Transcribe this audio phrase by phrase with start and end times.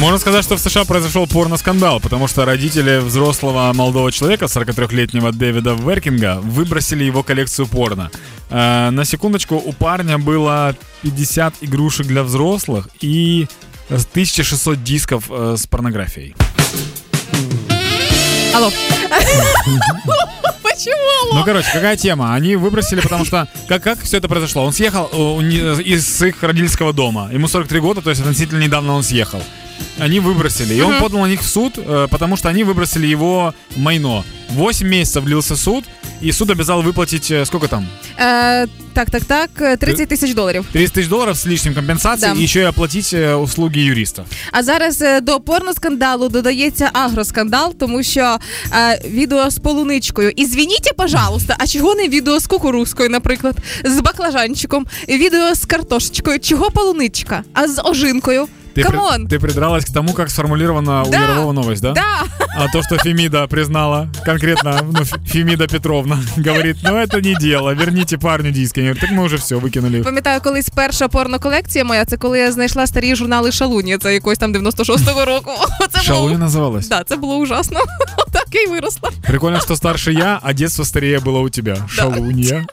[0.00, 5.74] Можно сказать, что в США произошел порно-скандал, потому что родители взрослого молодого человека, 43-летнего Дэвида
[5.74, 8.10] Веркинга, выбросили его коллекцию порно.
[8.48, 13.46] Э, на секундочку, у парня было 50 игрушек для взрослых и
[13.90, 16.34] 1600 дисков э, с порнографией.
[18.54, 18.70] Алло.
[20.62, 21.34] Почему?
[21.34, 22.34] Ну, короче, какая тема?
[22.34, 23.48] Они выбросили, потому что...
[23.68, 24.64] Как, как все это произошло?
[24.64, 27.28] Он съехал э, из их родительского дома.
[27.30, 29.42] Ему 43 года, то есть относительно недавно он съехал.
[29.99, 30.73] Они выбросили.
[30.73, 34.23] И он подал на них в суд, э, потому что они выбросили его майно.
[34.49, 35.83] 8 месяцев длился суд,
[36.21, 37.87] и суд обязал выплатить, э, сколько там?
[38.19, 40.65] Е, так, так, так, 30 тисяч доларів.
[40.71, 42.39] 30 тысяч долларов с лишним компенсацией, Да.
[42.39, 44.25] и еще и оплатить э, услуги юриста.
[44.51, 48.37] А зараз е, до порноскандалу додається агроскандал, тому що
[48.73, 50.31] е, відео з полуничкою.
[50.35, 53.55] І звініть, пожалуйста, а чого не відео з кукурузкою, наприклад,
[53.85, 56.39] з баклажанчиком, і відео з картошечкою?
[56.39, 57.43] Чого полуничка?
[57.53, 58.47] А з ожинкою?
[58.75, 59.27] Ты, при- Камон!
[59.27, 61.21] ты придралась к тому, как сформулирована у Да.
[61.21, 61.93] Ярового новость, да?
[61.93, 62.23] Да!
[62.57, 67.73] А то, что Фемида признала, конкретно ну, Ф- Фемида Петровна, говорит, ну это не дело,
[67.73, 68.79] верните парню диски.
[68.81, 70.03] Я говорю, так мы уже все выкинули.
[70.03, 74.53] Пам'ятаю, колись перша порноколекція моя, це коли я знайшла старі журнали Шалуні, це якось там
[74.53, 75.51] 96-го року.
[75.93, 76.45] Це Шалуни було...
[76.49, 76.89] называлась?
[76.89, 77.79] Да, це було ужасно.
[78.31, 79.09] Так і виросла.
[79.27, 81.77] Прикольно, что старше я, а детство старее было у тебя.
[81.89, 82.65] Шалунья.